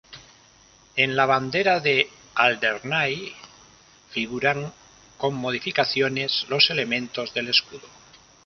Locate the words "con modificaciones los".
5.19-6.71